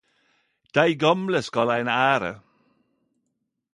Dei 0.75 0.91
gamle 1.01 1.39
skal 1.47 1.69
ein 1.75 1.91
ære 2.11 2.31